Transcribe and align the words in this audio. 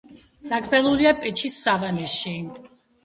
დაკრძალულია 0.53 1.11
პეჩის 1.25 1.59
სავანეში. 1.67 2.37